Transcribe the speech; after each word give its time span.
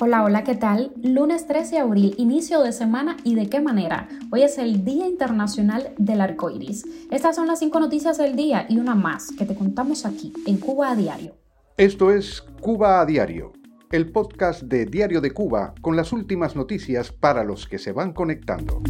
Hola, 0.00 0.24
hola, 0.24 0.42
¿qué 0.42 0.54
tal? 0.54 0.92
Lunes 1.02 1.46
13 1.46 1.76
de 1.76 1.80
abril, 1.80 2.14
inicio 2.16 2.62
de 2.62 2.72
semana 2.72 3.16
y 3.24 3.34
de 3.34 3.48
qué 3.48 3.60
manera. 3.60 4.08
Hoy 4.32 4.42
es 4.42 4.58
el 4.58 4.84
Día 4.84 5.06
Internacional 5.06 5.94
del 5.98 6.20
Arco 6.20 6.50
Iris. 6.50 6.84
Estas 7.10 7.36
son 7.36 7.46
las 7.46 7.58
cinco 7.58 7.78
noticias 7.78 8.18
del 8.18 8.36
día 8.36 8.66
y 8.68 8.78
una 8.78 8.94
más 8.94 9.30
que 9.38 9.44
te 9.44 9.54
contamos 9.54 10.06
aquí 10.06 10.32
en 10.46 10.56
Cuba 10.56 10.90
a 10.90 10.96
Diario. 10.96 11.36
Esto 11.76 12.10
es 12.10 12.42
Cuba 12.60 13.00
a 13.00 13.06
Diario, 13.06 13.52
el 13.92 14.10
podcast 14.10 14.62
de 14.62 14.86
Diario 14.86 15.20
de 15.20 15.30
Cuba 15.30 15.74
con 15.82 15.94
las 15.94 16.12
últimas 16.12 16.56
noticias 16.56 17.12
para 17.12 17.44
los 17.44 17.68
que 17.68 17.78
se 17.78 17.92
van 17.92 18.12
conectando. 18.12 18.82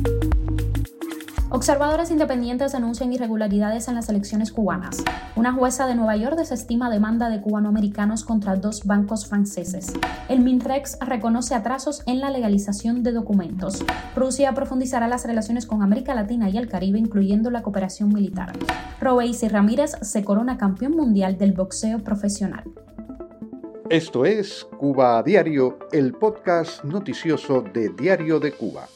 Observadores 1.55 2.11
independientes 2.11 2.73
denuncian 2.73 3.13
irregularidades 3.13 3.87
en 3.87 3.95
las 3.95 4.09
elecciones 4.09 4.51
cubanas. 4.51 5.05
Una 5.37 5.53
jueza 5.53 5.87
de 5.87 5.95
Nueva 5.95 6.17
York 6.17 6.37
desestima 6.37 6.91
demanda 6.91 7.29
de 7.29 7.41
cubanoamericanos 7.41 8.25
contra 8.25 8.57
dos 8.57 8.85
bancos 8.87 9.29
franceses. 9.29 9.93
El 10.29 10.41
Minrex 10.41 10.99
reconoce 11.01 11.55
atrasos 11.55 12.03
en 12.07 12.19
la 12.19 12.31
legalización 12.31 13.05
de 13.05 13.13
documentos. 13.13 13.85
Rusia 14.17 14.53
profundizará 14.53 15.07
las 15.07 15.25
relaciones 15.25 15.65
con 15.65 15.81
América 15.81 16.13
Latina 16.13 16.51
y 16.51 16.57
el 16.59 16.69
Caribe, 16.69 16.99
incluyendo 16.99 17.53
la 17.53 17.63
cooperación 17.63 18.09
militar. 18.09 18.53
y 19.01 19.49
Ramírez 19.49 19.93
se 20.03 20.25
corona 20.25 20.59
campeón 20.59 20.97
mundial 20.97 21.39
del 21.39 21.53
boxeo 21.53 22.01
profesional. 22.01 22.65
Esto 23.91 24.25
es 24.25 24.67
Cuba 24.77 25.19
a 25.19 25.23
Diario, 25.23 25.79
el 25.93 26.15
podcast 26.15 26.83
noticioso 26.83 27.63
de 27.63 27.91
Diario 27.91 28.41
de 28.41 28.51
Cuba. 28.51 28.89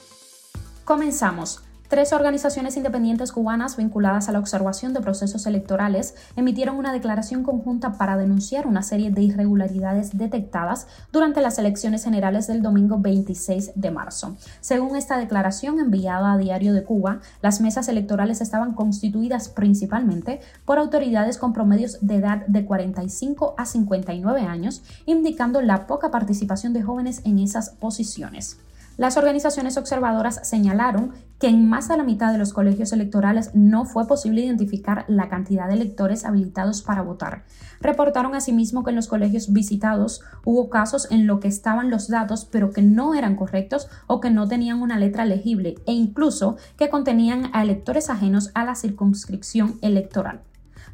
Comenzamos. 0.84 1.62
Tres 1.88 2.12
organizaciones 2.12 2.77
independientes 2.77 3.33
cubanas 3.33 3.78
vinculadas 3.78 4.28
a 4.28 4.33
la 4.33 4.41
observación 4.41 4.92
de 4.92 5.01
procesos 5.01 5.47
electorales 5.47 6.14
emitieron 6.37 6.77
una 6.77 6.92
declaración 6.92 7.45
conjunta 7.45 7.92
para 7.92 8.19
denunciar 8.19 8.66
una 8.66 8.83
serie 8.83 9.11
de 9.11 9.23
irregularidades 9.23 10.19
detectadas 10.19 10.87
durante 11.12 11.41
las 11.41 11.59
elecciones 11.59 12.05
generales 12.05 12.47
del 12.47 12.61
domingo 12.61 12.98
26 12.98 13.73
de 13.74 13.91
marzo. 13.91 14.36
Según 14.61 14.97
esta 14.97 15.17
declaración 15.17 15.80
enviada 15.80 16.34
a 16.34 16.36
Diario 16.36 16.75
de 16.75 16.84
Cuba, 16.84 17.20
las 17.41 17.62
mesas 17.62 17.89
electorales 17.89 18.42
estaban 18.42 18.75
constituidas 18.75 19.48
principalmente 19.48 20.41
por 20.67 20.77
autoridades 20.78 21.39
con 21.39 21.55
promedios 21.55 21.97
de 22.02 22.17
edad 22.17 22.47
de 22.48 22.67
45 22.67 23.55
a 23.56 23.64
59 23.64 24.42
años, 24.42 24.83
indicando 25.06 25.62
la 25.62 25.86
poca 25.86 26.11
participación 26.11 26.75
de 26.75 26.83
jóvenes 26.83 27.23
en 27.25 27.39
esas 27.39 27.70
posiciones. 27.70 28.58
Las 28.99 29.17
organizaciones 29.17 29.77
observadoras 29.77 30.41
señalaron 30.43 31.13
que 31.39 31.47
en 31.47 31.69
más 31.69 31.87
de 31.87 31.97
la 31.97 32.03
mitad 32.03 32.33
de 32.33 32.39
los 32.39 32.53
colegios 32.53 32.93
electorales 32.93 33.53
no 33.55 33.85
fue 33.85 34.09
posible 34.09 34.41
identificar 34.41 35.05
la 35.07 35.29
cantidad 35.29 35.69
de 35.69 35.75
electores 35.75 36.25
habilitados 36.25 36.83
para 36.83 37.03
votar. 37.03 37.45
Reportaron 37.81 38.35
asimismo 38.35 38.83
que 38.83 38.91
en 38.91 38.97
los 38.97 39.07
colegios 39.07 39.53
visitados 39.53 40.23
hubo 40.45 40.69
casos 40.69 41.07
en 41.13 41.29
los 41.29 41.39
que 41.39 41.47
estaban 41.47 41.91
los 41.91 42.09
datos 42.09 42.45
pero 42.45 42.73
que 42.73 42.83
no 42.83 43.15
eran 43.15 43.37
correctos 43.37 43.89
o 44.09 44.21
que 44.21 44.31
no 44.31 44.49
tenían 44.49 44.83
una 44.83 44.99
letra 44.99 45.25
legible 45.25 45.77
e 45.87 45.93
incluso 45.93 46.57
que 46.77 46.91
contenían 46.91 47.51
a 47.53 47.63
electores 47.63 48.11
ajenos 48.11 48.51
a 48.55 48.65
la 48.65 48.75
circunscripción 48.75 49.79
electoral. 49.81 50.41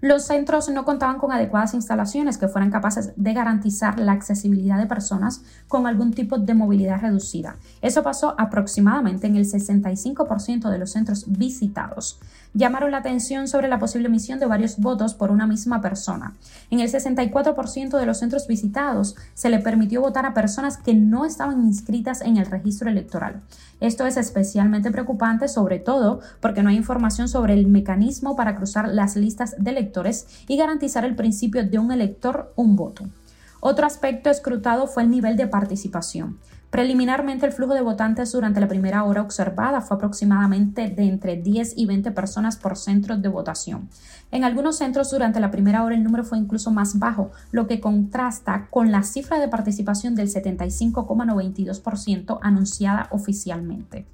Los 0.04 0.26
centros 0.26 0.68
no 0.68 0.84
contaban 0.84 1.16
con 1.16 1.32
adecuadas 1.32 1.72
instalaciones 1.72 2.36
que 2.36 2.46
fueran 2.46 2.70
capaces 2.70 3.14
de 3.16 3.32
garantizar 3.32 3.98
la 3.98 4.12
accesibilidad 4.12 4.76
de 4.76 4.84
personas 4.84 5.40
con 5.66 5.86
algún 5.86 6.12
tipo 6.12 6.36
de 6.36 6.52
movilidad 6.52 7.00
reducida. 7.00 7.56
Eso 7.80 8.02
pasó 8.02 8.34
aproximadamente 8.36 9.28
en 9.28 9.36
el 9.36 9.46
65% 9.46 10.68
de 10.68 10.78
los 10.78 10.90
centros 10.90 11.24
visitados 11.26 12.20
llamaron 12.54 12.92
la 12.92 12.98
atención 12.98 13.48
sobre 13.48 13.68
la 13.68 13.78
posible 13.78 14.06
emisión 14.08 14.38
de 14.38 14.46
varios 14.46 14.78
votos 14.78 15.14
por 15.14 15.30
una 15.30 15.46
misma 15.46 15.80
persona. 15.80 16.34
En 16.70 16.80
el 16.80 16.90
64% 16.90 17.98
de 17.98 18.06
los 18.06 18.18
centros 18.18 18.46
visitados 18.46 19.16
se 19.34 19.50
le 19.50 19.58
permitió 19.58 20.00
votar 20.00 20.24
a 20.24 20.34
personas 20.34 20.78
que 20.78 20.94
no 20.94 21.26
estaban 21.26 21.64
inscritas 21.64 22.20
en 22.22 22.36
el 22.36 22.46
registro 22.46 22.88
electoral. 22.88 23.42
Esto 23.80 24.06
es 24.06 24.16
especialmente 24.16 24.90
preocupante, 24.90 25.48
sobre 25.48 25.80
todo 25.80 26.20
porque 26.40 26.62
no 26.62 26.70
hay 26.70 26.76
información 26.76 27.28
sobre 27.28 27.54
el 27.54 27.66
mecanismo 27.66 28.36
para 28.36 28.54
cruzar 28.54 28.88
las 28.88 29.16
listas 29.16 29.56
de 29.58 29.70
electores 29.70 30.26
y 30.46 30.56
garantizar 30.56 31.04
el 31.04 31.16
principio 31.16 31.68
de 31.68 31.78
un 31.78 31.90
elector, 31.90 32.52
un 32.56 32.76
voto. 32.76 33.04
Otro 33.60 33.86
aspecto 33.86 34.30
escrutado 34.30 34.86
fue 34.86 35.02
el 35.02 35.10
nivel 35.10 35.36
de 35.36 35.46
participación. 35.46 36.38
Preliminarmente, 36.74 37.46
el 37.46 37.52
flujo 37.52 37.72
de 37.72 37.80
votantes 37.82 38.32
durante 38.32 38.58
la 38.58 38.66
primera 38.66 39.04
hora 39.04 39.22
observada 39.22 39.80
fue 39.80 39.96
aproximadamente 39.96 40.88
de 40.88 41.04
entre 41.04 41.36
10 41.36 41.74
y 41.76 41.86
20 41.86 42.10
personas 42.10 42.56
por 42.56 42.76
centro 42.76 43.16
de 43.16 43.28
votación. 43.28 43.88
En 44.32 44.42
algunos 44.42 44.78
centros 44.78 45.12
durante 45.12 45.38
la 45.38 45.52
primera 45.52 45.84
hora 45.84 45.94
el 45.94 46.02
número 46.02 46.24
fue 46.24 46.36
incluso 46.36 46.72
más 46.72 46.98
bajo, 46.98 47.30
lo 47.52 47.68
que 47.68 47.78
contrasta 47.78 48.66
con 48.70 48.90
la 48.90 49.04
cifra 49.04 49.38
de 49.38 49.46
participación 49.46 50.16
del 50.16 50.26
75,92% 50.26 52.40
anunciada 52.42 53.06
oficialmente. 53.12 54.04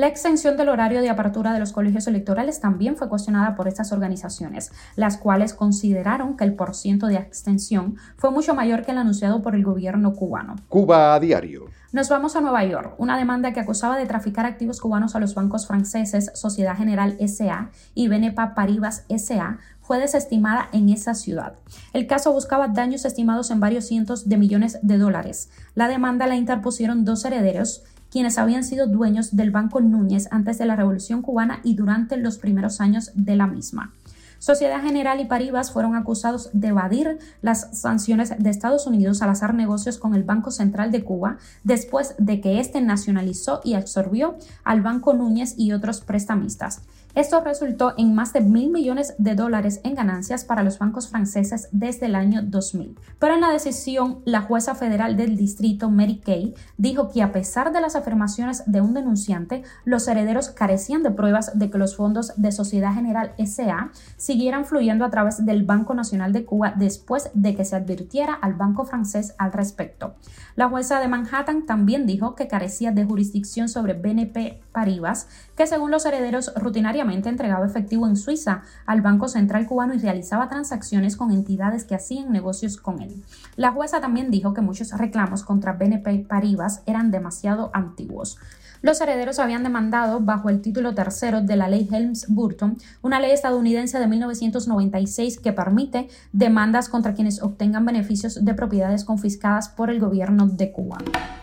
La 0.00 0.06
extensión 0.06 0.56
del 0.56 0.70
horario 0.70 1.02
de 1.02 1.10
apertura 1.10 1.52
de 1.52 1.58
los 1.58 1.72
colegios 1.72 2.06
electorales 2.06 2.58
también 2.58 2.96
fue 2.96 3.10
cuestionada 3.10 3.54
por 3.54 3.68
estas 3.68 3.92
organizaciones, 3.92 4.72
las 4.96 5.18
cuales 5.18 5.52
consideraron 5.52 6.38
que 6.38 6.44
el 6.44 6.54
porciento 6.54 7.06
de 7.06 7.16
extensión 7.16 7.96
fue 8.16 8.30
mucho 8.30 8.54
mayor 8.54 8.82
que 8.82 8.92
el 8.92 8.96
anunciado 8.96 9.42
por 9.42 9.54
el 9.54 9.62
gobierno 9.62 10.14
cubano. 10.14 10.56
Cuba 10.70 11.14
a 11.14 11.20
diario. 11.20 11.66
Nos 11.92 12.08
vamos 12.08 12.34
a 12.34 12.40
Nueva 12.40 12.64
York. 12.64 12.94
Una 12.96 13.18
demanda 13.18 13.52
que 13.52 13.60
acusaba 13.60 13.98
de 13.98 14.06
traficar 14.06 14.46
activos 14.46 14.80
cubanos 14.80 15.16
a 15.16 15.20
los 15.20 15.34
bancos 15.34 15.66
franceses 15.66 16.30
Sociedad 16.32 16.78
General 16.78 17.18
SA 17.28 17.68
y 17.94 18.08
Benepa 18.08 18.54
Paribas 18.54 19.04
SA 19.14 19.58
fue 19.82 19.98
desestimada 19.98 20.70
en 20.72 20.88
esa 20.88 21.14
ciudad. 21.14 21.56
El 21.92 22.06
caso 22.06 22.32
buscaba 22.32 22.68
daños 22.68 23.04
estimados 23.04 23.50
en 23.50 23.60
varios 23.60 23.84
cientos 23.84 24.30
de 24.30 24.38
millones 24.38 24.78
de 24.80 24.96
dólares. 24.96 25.50
La 25.74 25.88
demanda 25.88 26.26
la 26.26 26.36
interpusieron 26.36 27.04
dos 27.04 27.26
herederos 27.26 27.82
quienes 28.10 28.38
habían 28.38 28.64
sido 28.64 28.86
dueños 28.86 29.36
del 29.36 29.50
Banco 29.50 29.80
Núñez 29.80 30.28
antes 30.30 30.58
de 30.58 30.66
la 30.66 30.76
Revolución 30.76 31.22
cubana 31.22 31.60
y 31.62 31.74
durante 31.74 32.16
los 32.16 32.38
primeros 32.38 32.80
años 32.80 33.10
de 33.14 33.36
la 33.36 33.46
misma. 33.46 33.92
Sociedad 34.40 34.80
General 34.80 35.20
y 35.20 35.26
Paribas 35.26 35.70
fueron 35.70 35.94
acusados 35.94 36.48
de 36.54 36.68
evadir 36.68 37.18
las 37.42 37.78
sanciones 37.78 38.32
de 38.38 38.48
Estados 38.48 38.86
Unidos 38.86 39.20
al 39.20 39.28
hacer 39.28 39.52
negocios 39.52 39.98
con 39.98 40.14
el 40.14 40.22
Banco 40.22 40.50
Central 40.50 40.90
de 40.90 41.04
Cuba 41.04 41.36
después 41.62 42.14
de 42.16 42.40
que 42.40 42.58
éste 42.58 42.80
nacionalizó 42.80 43.60
y 43.64 43.74
absorbió 43.74 44.36
al 44.64 44.80
Banco 44.80 45.12
Núñez 45.12 45.54
y 45.58 45.72
otros 45.72 46.00
prestamistas. 46.00 46.80
Esto 47.16 47.42
resultó 47.42 47.94
en 47.98 48.14
más 48.14 48.32
de 48.32 48.40
mil 48.40 48.70
millones 48.70 49.14
de 49.18 49.34
dólares 49.34 49.80
en 49.82 49.96
ganancias 49.96 50.44
para 50.44 50.62
los 50.62 50.78
bancos 50.78 51.08
franceses 51.08 51.68
desde 51.72 52.06
el 52.06 52.14
año 52.14 52.40
2000. 52.42 52.96
Pero 53.18 53.34
en 53.34 53.40
la 53.40 53.50
decisión, 53.50 54.20
la 54.24 54.42
jueza 54.42 54.76
federal 54.76 55.16
del 55.16 55.36
distrito, 55.36 55.90
Mary 55.90 56.20
Kay, 56.24 56.54
dijo 56.76 57.10
que 57.10 57.22
a 57.22 57.32
pesar 57.32 57.72
de 57.72 57.80
las 57.80 57.96
afirmaciones 57.96 58.62
de 58.66 58.80
un 58.80 58.94
denunciante, 58.94 59.64
los 59.84 60.06
herederos 60.06 60.50
carecían 60.50 61.02
de 61.02 61.10
pruebas 61.10 61.58
de 61.58 61.68
que 61.68 61.78
los 61.78 61.96
fondos 61.96 62.32
de 62.36 62.52
Sociedad 62.52 62.94
General 62.94 63.34
SA 63.44 63.90
siguieran 64.16 64.64
fluyendo 64.64 65.04
a 65.04 65.10
través 65.10 65.44
del 65.44 65.64
Banco 65.64 65.94
Nacional 65.94 66.32
de 66.32 66.44
Cuba 66.44 66.74
después 66.76 67.30
de 67.34 67.56
que 67.56 67.64
se 67.64 67.74
advirtiera 67.74 68.34
al 68.34 68.54
banco 68.54 68.84
francés 68.84 69.34
al 69.36 69.52
respecto. 69.52 70.14
La 70.54 70.68
jueza 70.68 71.00
de 71.00 71.08
Manhattan 71.08 71.66
también 71.66 72.06
dijo 72.06 72.36
que 72.36 72.46
carecía 72.46 72.92
de 72.92 73.04
jurisdicción 73.04 73.68
sobre 73.68 73.94
BNP 73.94 74.60
Paribas, 74.70 75.26
que 75.56 75.66
según 75.66 75.90
los 75.90 76.06
herederos 76.06 76.52
rutinariamente 76.54 76.99
entregaba 77.00 77.66
efectivo 77.66 78.06
en 78.06 78.16
Suiza 78.16 78.62
al 78.86 79.00
Banco 79.00 79.28
Central 79.28 79.66
cubano 79.66 79.94
y 79.94 79.98
realizaba 79.98 80.48
transacciones 80.48 81.16
con 81.16 81.30
entidades 81.30 81.84
que 81.84 81.94
hacían 81.94 82.32
negocios 82.32 82.76
con 82.76 83.00
él. 83.00 83.22
La 83.56 83.72
jueza 83.72 84.00
también 84.00 84.30
dijo 84.30 84.54
que 84.54 84.60
muchos 84.60 84.92
reclamos 84.92 85.44
contra 85.44 85.72
BNP 85.72 86.26
Paribas 86.28 86.82
eran 86.86 87.10
demasiado 87.10 87.70
antiguos. 87.72 88.38
Los 88.82 89.00
herederos 89.02 89.38
habían 89.38 89.62
demandado 89.62 90.20
bajo 90.20 90.48
el 90.48 90.62
título 90.62 90.94
tercero 90.94 91.42
de 91.42 91.56
la 91.56 91.68
ley 91.68 91.86
Helms-Burton, 91.90 92.78
una 93.02 93.20
ley 93.20 93.30
estadounidense 93.32 93.98
de 93.98 94.06
1996 94.06 95.38
que 95.38 95.52
permite 95.52 96.08
demandas 96.32 96.88
contra 96.88 97.12
quienes 97.12 97.42
obtengan 97.42 97.84
beneficios 97.84 98.42
de 98.42 98.54
propiedades 98.54 99.04
confiscadas 99.04 99.68
por 99.68 99.90
el 99.90 100.00
gobierno 100.00 100.46
de 100.46 100.72
Cuba. 100.72 100.98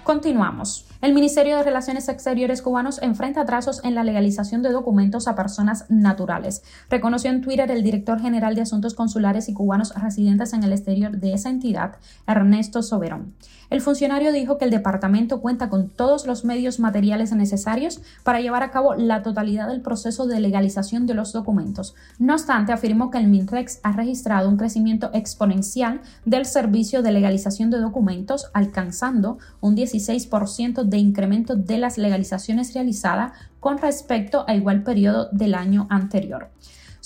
Continuamos. 0.08 0.86
El 1.02 1.14
Ministerio 1.14 1.58
de 1.58 1.64
Relaciones 1.64 2.08
Exteriores 2.08 2.62
cubanos 2.62 3.00
enfrenta 3.04 3.42
atrasos 3.42 3.84
en 3.84 3.94
la 3.94 4.06
legalización 4.06 4.64
de 4.64 4.72
documentos 4.72 5.28
a 5.28 5.36
personas 5.36 5.84
naturales. 5.90 6.64
Reconoció 6.90 7.30
en 7.30 7.42
Twitter 7.42 7.70
el 7.70 7.84
director 7.84 8.22
general 8.22 8.56
de 8.56 8.62
Asuntos 8.62 8.96
Consulares 8.96 9.50
y 9.50 9.54
Cubanos 9.54 9.94
residentes 10.02 10.54
en 10.54 10.64
el 10.64 10.72
exterior 10.72 11.18
de 11.18 11.34
esa 11.34 11.50
entidad, 11.50 11.98
Ernesto 12.26 12.82
Soberón. 12.84 13.36
El 13.70 13.82
funcionario 13.82 14.32
dijo 14.32 14.58
que 14.58 14.64
el 14.64 14.72
departamento 14.72 15.42
cuenta 15.42 15.70
con 15.70 15.90
todos 15.90 16.26
los 16.26 16.46
medios 16.46 16.80
materiales 16.80 17.34
necesarios 17.34 18.02
para 18.24 18.40
llevar 18.40 18.64
a 18.64 18.72
cabo 18.72 18.96
la 18.96 19.24
totalidad 19.24 19.68
del 19.68 19.82
proceso 19.82 20.26
de 20.26 20.40
legalización 20.40 21.06
de 21.06 21.16
los 21.16 21.34
documentos. 21.34 21.94
No 22.18 22.34
obstante, 22.34 22.72
afirmó 22.72 23.12
que 23.12 23.18
el 23.18 23.28
MINREX 23.28 23.82
ha 23.84 23.92
registrado 23.92 24.48
un 24.48 24.56
crecimiento 24.56 25.10
exponencial 25.14 26.00
del 26.24 26.46
servicio 26.46 27.02
de 27.02 27.12
legalización 27.12 27.70
de 27.70 27.80
documentos, 27.80 28.50
alcanzando 28.54 29.38
un 29.60 29.76
16% 29.98 30.84
de 30.84 30.98
incremento 30.98 31.56
de 31.56 31.78
las 31.78 31.98
legalizaciones 31.98 32.74
realizadas 32.74 33.34
con 33.60 33.78
respecto 33.78 34.46
a 34.48 34.56
igual 34.56 34.84
periodo 34.84 35.30
del 35.32 35.56
año 35.56 35.88
anterior. 35.90 36.50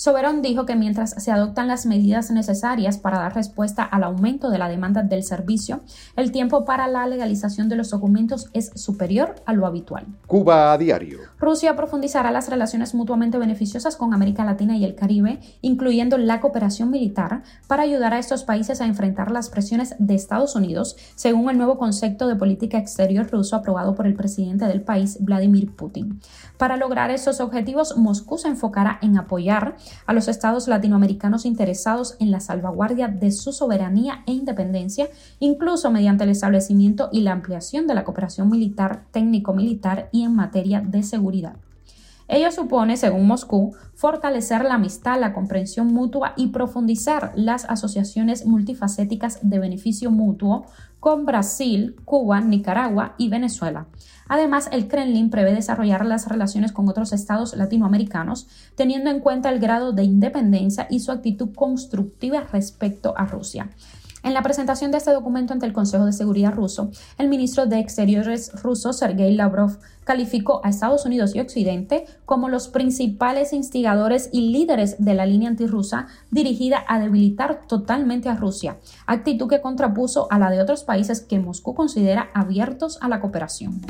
Soberón 0.02 0.42
dijo 0.42 0.66
que 0.66 0.74
mientras 0.74 1.10
se 1.22 1.30
adoptan 1.30 1.68
las 1.68 1.86
medidas 1.86 2.32
necesarias 2.32 2.98
para 2.98 3.20
dar 3.20 3.36
respuesta 3.36 3.84
al 3.84 4.02
aumento 4.02 4.50
de 4.50 4.58
la 4.58 4.68
demanda 4.68 5.04
del 5.04 5.22
servicio, 5.22 5.82
el 6.16 6.32
tiempo 6.32 6.64
para 6.64 6.88
la 6.88 7.06
legalización 7.06 7.68
de 7.68 7.76
los 7.76 7.90
documentos 7.90 8.50
es 8.52 8.72
superior 8.74 9.36
a 9.46 9.52
lo 9.52 9.64
habitual. 9.64 10.06
Cuba 10.26 10.72
a 10.72 10.78
diario. 10.78 11.20
Rusia 11.38 11.76
profundizará 11.76 12.32
las 12.32 12.48
relaciones 12.48 12.96
mutuamente 12.96 13.38
beneficiosas 13.38 13.94
con 13.94 14.12
América 14.12 14.44
Latina 14.44 14.76
y 14.76 14.84
el 14.84 14.96
Caribe, 14.96 15.38
incluyendo 15.60 16.18
la 16.18 16.40
cooperación 16.40 16.90
militar, 16.90 17.44
para 17.68 17.84
ayudar 17.84 18.12
a 18.12 18.18
estos 18.18 18.42
países 18.42 18.80
a 18.80 18.86
enfrentar 18.86 19.30
las 19.30 19.50
presiones 19.50 19.94
de 20.00 20.16
Estados 20.16 20.56
Unidos, 20.56 20.96
según 21.14 21.48
el 21.48 21.58
nuevo 21.58 21.78
concepto 21.78 22.26
de 22.26 22.34
política 22.34 22.76
exterior 22.76 23.30
ruso 23.30 23.54
aprobado 23.54 23.94
por 23.94 24.08
el 24.08 24.14
presidente 24.14 24.64
del 24.64 24.82
país, 24.82 25.18
Vladimir 25.20 25.70
Putin. 25.70 26.20
Para 26.58 26.76
lograr 26.76 27.12
estos 27.12 27.40
objetivos, 27.40 27.96
Moscú 27.96 28.36
se 28.36 28.48
enfocará 28.48 28.98
en 29.00 29.16
apoyar 29.16 29.76
a 30.06 30.12
los 30.12 30.28
estados 30.28 30.68
latinoamericanos 30.68 31.44
interesados 31.44 32.16
en 32.20 32.30
la 32.30 32.40
salvaguardia 32.40 33.08
de 33.08 33.30
su 33.32 33.52
soberanía 33.52 34.22
e 34.26 34.32
independencia, 34.32 35.08
incluso 35.38 35.90
mediante 35.90 36.24
el 36.24 36.30
establecimiento 36.30 37.08
y 37.12 37.22
la 37.22 37.32
ampliación 37.32 37.86
de 37.86 37.94
la 37.94 38.04
cooperación 38.04 38.50
militar, 38.50 39.04
técnico-militar 39.10 40.08
y 40.12 40.22
en 40.22 40.34
materia 40.34 40.80
de 40.80 41.02
seguridad. 41.02 41.56
Ello 42.32 42.50
supone, 42.50 42.96
según 42.96 43.26
Moscú, 43.26 43.74
fortalecer 43.94 44.64
la 44.64 44.76
amistad, 44.76 45.20
la 45.20 45.34
comprensión 45.34 45.88
mutua 45.88 46.32
y 46.34 46.46
profundizar 46.46 47.30
las 47.34 47.66
asociaciones 47.66 48.46
multifacéticas 48.46 49.40
de 49.42 49.58
beneficio 49.58 50.10
mutuo 50.10 50.64
con 50.98 51.26
Brasil, 51.26 51.94
Cuba, 52.06 52.40
Nicaragua 52.40 53.14
y 53.18 53.28
Venezuela. 53.28 53.84
Además, 54.28 54.70
el 54.72 54.88
Kremlin 54.88 55.28
prevé 55.28 55.52
desarrollar 55.52 56.06
las 56.06 56.26
relaciones 56.26 56.72
con 56.72 56.88
otros 56.88 57.12
estados 57.12 57.54
latinoamericanos, 57.54 58.48
teniendo 58.76 59.10
en 59.10 59.20
cuenta 59.20 59.50
el 59.50 59.60
grado 59.60 59.92
de 59.92 60.04
independencia 60.04 60.86
y 60.88 61.00
su 61.00 61.12
actitud 61.12 61.54
constructiva 61.54 62.44
respecto 62.50 63.12
a 63.14 63.26
Rusia. 63.26 63.68
En 64.22 64.34
la 64.34 64.42
presentación 64.42 64.92
de 64.92 64.98
este 64.98 65.10
documento 65.10 65.52
ante 65.52 65.66
el 65.66 65.72
Consejo 65.72 66.06
de 66.06 66.12
Seguridad 66.12 66.54
ruso, 66.54 66.90
el 67.18 67.28
ministro 67.28 67.66
de 67.66 67.80
Exteriores 67.80 68.52
ruso, 68.62 68.92
Sergei 68.92 69.34
Lavrov, 69.34 69.78
calificó 70.04 70.60
a 70.64 70.68
Estados 70.68 71.04
Unidos 71.06 71.34
y 71.34 71.40
Occidente 71.40 72.04
como 72.24 72.48
los 72.48 72.68
principales 72.68 73.52
instigadores 73.52 74.28
y 74.32 74.52
líderes 74.52 75.04
de 75.04 75.14
la 75.14 75.26
línea 75.26 75.48
antirrusa 75.48 76.06
dirigida 76.30 76.84
a 76.86 77.00
debilitar 77.00 77.62
totalmente 77.66 78.28
a 78.28 78.36
Rusia, 78.36 78.78
actitud 79.06 79.48
que 79.48 79.60
contrapuso 79.60 80.28
a 80.30 80.38
la 80.38 80.50
de 80.50 80.62
otros 80.62 80.84
países 80.84 81.20
que 81.20 81.40
Moscú 81.40 81.74
considera 81.74 82.30
abiertos 82.32 82.98
a 83.00 83.08
la 83.08 83.20
cooperación. 83.20 83.80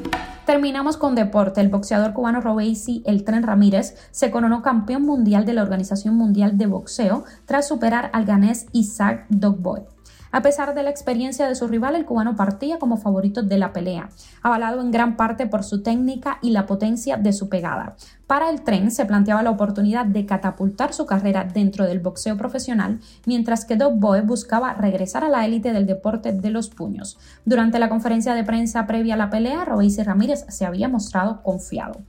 Terminamos 0.46 0.96
con 0.96 1.14
deporte. 1.14 1.60
El 1.60 1.68
boxeador 1.68 2.14
cubano 2.14 2.40
Robesi 2.40 3.02
El 3.06 3.24
Tren 3.24 3.42
Ramírez 3.42 3.96
se 4.10 4.30
coronó 4.30 4.62
campeón 4.62 5.02
mundial 5.02 5.44
de 5.44 5.52
la 5.52 5.62
Organización 5.62 6.16
Mundial 6.16 6.58
de 6.58 6.66
Boxeo 6.66 7.24
tras 7.44 7.68
superar 7.68 8.10
al 8.12 8.24
ganés 8.24 8.66
Isaac 8.72 9.26
Dogboe. 9.28 9.91
A 10.32 10.40
pesar 10.40 10.74
de 10.74 10.82
la 10.82 10.88
experiencia 10.88 11.46
de 11.46 11.54
su 11.54 11.68
rival, 11.68 11.94
el 11.94 12.06
cubano 12.06 12.36
partía 12.36 12.78
como 12.78 12.96
favorito 12.96 13.42
de 13.42 13.58
la 13.58 13.74
pelea, 13.74 14.08
avalado 14.42 14.80
en 14.80 14.90
gran 14.90 15.16
parte 15.16 15.46
por 15.46 15.62
su 15.62 15.82
técnica 15.82 16.38
y 16.40 16.50
la 16.50 16.64
potencia 16.64 17.18
de 17.18 17.34
su 17.34 17.50
pegada. 17.50 17.96
Para 18.26 18.48
el 18.48 18.62
tren 18.62 18.90
se 18.90 19.04
planteaba 19.04 19.42
la 19.42 19.50
oportunidad 19.50 20.06
de 20.06 20.24
catapultar 20.24 20.94
su 20.94 21.04
carrera 21.04 21.44
dentro 21.44 21.84
del 21.84 22.00
boxeo 22.00 22.38
profesional, 22.38 22.98
mientras 23.26 23.66
que 23.66 23.76
Doug 23.76 23.96
Boe 23.96 24.22
buscaba 24.22 24.72
regresar 24.72 25.22
a 25.22 25.28
la 25.28 25.44
élite 25.44 25.74
del 25.74 25.84
deporte 25.84 26.32
de 26.32 26.50
los 26.50 26.70
puños. 26.70 27.18
Durante 27.44 27.78
la 27.78 27.90
conferencia 27.90 28.34
de 28.34 28.42
prensa 28.42 28.86
previa 28.86 29.14
a 29.14 29.18
la 29.18 29.28
pelea, 29.28 29.66
Royce 29.66 30.02
Ramírez 30.02 30.46
se 30.48 30.64
había 30.64 30.88
mostrado 30.88 31.42
confiado. 31.42 32.00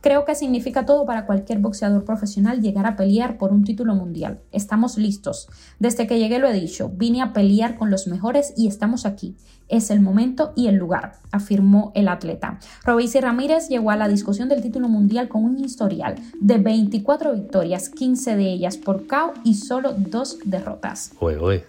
Creo 0.00 0.24
que 0.24 0.36
significa 0.36 0.86
todo 0.86 1.06
para 1.06 1.26
cualquier 1.26 1.58
boxeador 1.58 2.04
profesional 2.04 2.60
llegar 2.60 2.86
a 2.86 2.94
pelear 2.94 3.36
por 3.36 3.52
un 3.52 3.64
título 3.64 3.96
mundial. 3.96 4.40
Estamos 4.52 4.96
listos. 4.96 5.48
Desde 5.80 6.06
que 6.06 6.20
llegué 6.20 6.38
lo 6.38 6.48
he 6.48 6.52
dicho, 6.52 6.90
vine 6.94 7.20
a 7.20 7.32
pelear 7.32 7.76
con 7.76 7.90
los 7.90 8.06
mejores 8.06 8.54
y 8.56 8.68
estamos 8.68 9.06
aquí 9.06 9.34
es 9.68 9.90
el 9.90 10.00
momento 10.00 10.52
y 10.56 10.66
el 10.68 10.76
lugar, 10.76 11.12
afirmó 11.30 11.92
el 11.94 12.08
atleta. 12.08 12.58
Robesi 12.84 13.20
Ramírez 13.20 13.68
llegó 13.68 13.90
a 13.90 13.96
la 13.96 14.08
discusión 14.08 14.48
del 14.48 14.62
título 14.62 14.88
mundial 14.88 15.28
con 15.28 15.44
un 15.44 15.58
historial 15.58 16.16
de 16.40 16.58
24 16.58 17.34
victorias, 17.34 17.88
15 17.90 18.36
de 18.36 18.52
ellas 18.52 18.76
por 18.76 19.06
KO 19.06 19.34
y 19.44 19.54
solo 19.54 19.92
dos 19.96 20.38
derrotas. 20.44 21.12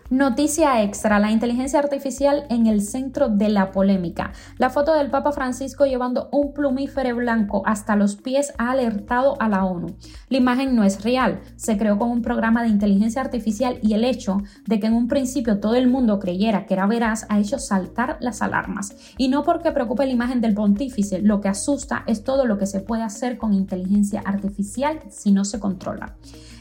Noticia 0.09 0.81
extra, 0.83 1.19
la 1.19 1.31
inteligencia 1.31 1.79
artificial 1.79 2.45
en 2.49 2.67
el 2.67 2.81
centro 2.81 3.29
de 3.29 3.49
la 3.49 3.71
polémica. 3.71 4.31
La 4.57 4.69
foto 4.69 4.93
del 4.93 5.09
Papa 5.09 5.31
Francisco 5.31 5.85
llevando 5.85 6.29
un 6.31 6.53
plumífero 6.53 7.15
blanco 7.15 7.63
hasta 7.65 7.95
los 7.95 8.15
pies 8.15 8.53
ha 8.57 8.71
alertado 8.71 9.35
a 9.41 9.49
la 9.49 9.65
ONU. 9.65 9.95
La 10.29 10.37
imagen 10.37 10.75
no 10.75 10.83
es 10.83 11.03
real, 11.03 11.41
se 11.55 11.77
creó 11.77 11.97
con 11.97 12.09
un 12.09 12.21
programa 12.21 12.63
de 12.63 12.69
inteligencia 12.69 13.21
artificial 13.21 13.79
y 13.81 13.93
el 13.93 14.03
hecho 14.03 14.37
de 14.65 14.79
que 14.79 14.87
en 14.87 14.93
un 14.93 15.07
principio 15.07 15.59
todo 15.59 15.75
el 15.75 15.87
mundo 15.87 16.19
creyera 16.19 16.65
que 16.65 16.73
era 16.73 16.87
veraz 16.87 17.25
ha 17.29 17.39
hecho 17.39 17.59
saltar 17.59 17.88
las 18.19 18.41
alarmas. 18.41 18.95
Y 19.17 19.27
no 19.27 19.43
porque 19.43 19.71
preocupe 19.71 20.05
la 20.05 20.11
imagen 20.11 20.41
del 20.41 20.53
pontífice, 20.53 21.21
lo 21.21 21.41
que 21.41 21.49
asusta 21.49 22.03
es 22.07 22.23
todo 22.23 22.45
lo 22.45 22.57
que 22.57 22.65
se 22.65 22.79
puede 22.79 23.03
hacer 23.03 23.37
con 23.37 23.53
inteligencia 23.53 24.21
artificial 24.25 24.99
si 25.09 25.31
no 25.31 25.45
se 25.45 25.59
controla. 25.59 26.15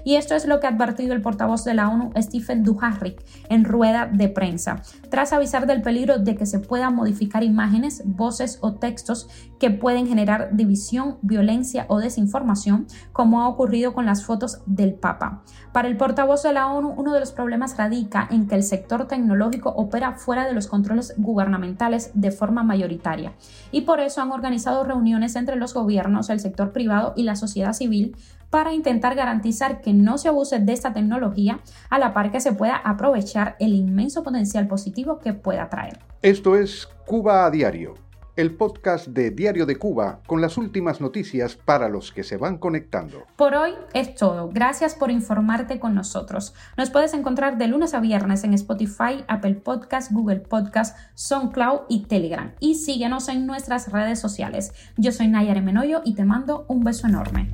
Y 0.09 0.17
esto 0.17 0.35
es 0.35 0.47
lo 0.47 0.59
que 0.59 0.67
ha 0.67 0.71
advertido 0.71 1.13
el 1.13 1.21
portavoz 1.21 1.65
de 1.65 1.75
la 1.75 1.91
ONU, 1.91 2.13
Stephen 2.17 2.65
Dujarric, 2.65 3.23
en 3.51 3.67
rueda 3.67 4.07
de 4.07 4.31
prensa, 4.31 4.81
tras 5.11 5.35
avisar 5.35 5.67
del 5.67 5.83
peligro 5.83 6.19
de 6.19 6.35
que 6.35 6.47
se 6.47 6.61
puedan 6.61 6.95
modificar 6.95 7.45
imágenes, 7.45 8.01
voces 8.07 8.57
o 8.63 8.73
textos 8.73 9.29
que 9.61 9.71
pueden 9.71 10.07
generar 10.07 10.57
división, 10.57 11.19
violencia 11.21 11.85
o 11.91 11.99
desinformación, 11.99 12.87
como 13.13 13.43
ha 13.43 13.49
ocurrido 13.49 13.93
con 13.93 14.07
las 14.07 14.25
fotos 14.25 14.63
del 14.65 14.95
Papa. 14.95 15.43
Para 15.75 15.89
el 15.89 15.99
portavoz 15.99 16.43
de 16.43 16.55
la 16.55 16.69
ONU, 16.69 16.95
uno 16.97 17.13
de 17.13 17.21
los 17.21 17.33
problemas 17.33 17.77
radica 17.77 18.27
en 18.31 18.49
que 18.49 18.55
el 18.55 18.63
sector 18.63 19.09
tecnológico 19.09 19.69
opera 19.77 20.15
fuera 20.15 20.47
de 20.47 20.55
los 20.55 20.69
controles 20.69 21.13
gubernamentales 21.19 22.13
de 22.15 22.31
forma 22.31 22.63
mayoritaria, 22.63 23.35
y 23.73 23.83
por 23.83 24.01
eso 24.01 24.23
han 24.23 24.33
organizado 24.33 24.85
reuniones 24.85 25.37
entre 25.37 25.57
los 25.57 25.75
gobiernos, 25.75 26.31
el 26.31 26.41
sector 26.41 26.73
privado 26.73 27.13
y 27.15 27.25
la 27.25 27.37
sociedad 27.37 27.75
civil 27.75 28.17
para 28.51 28.73
intentar 28.73 29.15
garantizar 29.15 29.81
que 29.81 29.93
no 29.93 30.19
se 30.19 30.29
abuse 30.29 30.59
de 30.59 30.73
esta 30.73 30.93
tecnología 30.93 31.61
a 31.91 31.99
la 31.99 32.13
par 32.13 32.31
que 32.31 32.41
se 32.41 32.53
pueda 32.53 32.77
aprovechar 32.77 33.57
el 33.61 33.75
inmenso 33.75 34.23
potencial 34.23 34.67
positivo 34.67 35.19
que 35.19 35.33
pueda 35.33 35.69
traer. 35.69 35.99
Esto 36.23 36.57
es 36.57 36.89
Cuba 37.07 37.47
a 37.47 37.51
Diario, 37.51 37.95
el 38.37 38.55
podcast 38.55 39.09
de 39.09 39.31
Diario 39.31 39.67
de 39.67 39.77
Cuba 39.77 40.21
con 40.27 40.41
las 40.41 40.57
últimas 40.59 41.01
noticias 41.01 41.57
para 41.57 41.89
los 41.89 42.13
que 42.13 42.23
se 42.23 42.37
van 42.37 42.59
conectando. 42.59 43.25
Por 43.37 43.55
hoy 43.55 43.73
es 43.95 44.15
todo. 44.15 44.49
Gracias 44.53 44.95
por 44.95 45.11
informarte 45.11 45.79
con 45.81 45.95
nosotros. 45.95 46.55
Nos 46.77 46.91
puedes 46.91 47.15
encontrar 47.15 47.59
de 47.59 47.69
lunes 47.69 47.95
a 47.95 48.01
viernes 48.01 48.45
en 48.45 48.55
Spotify, 48.55 49.25
Apple 49.27 49.55
Podcast, 49.55 50.13
Google 50.13 50.41
Podcast, 50.41 50.97
SoundCloud 51.15 51.83
y 51.89 52.05
Telegram. 52.05 52.53
Y 52.61 52.77
síguenos 52.77 53.29
en 53.29 53.47
nuestras 53.47 53.91
redes 53.91 54.21
sociales. 54.21 54.73
Yo 54.97 55.13
soy 55.13 55.29
Nayare 55.29 55.61
Menoyo 55.61 56.03
y 56.05 56.15
te 56.15 56.25
mando 56.25 56.65
un 56.69 56.85
beso 56.85 57.07
enorme. 57.07 57.51